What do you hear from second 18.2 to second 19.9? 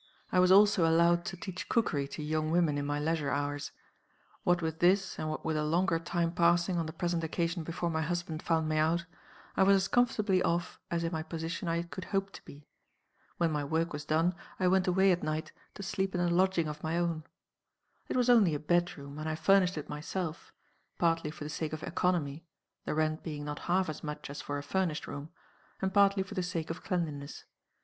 only a bedroom; and I furnished it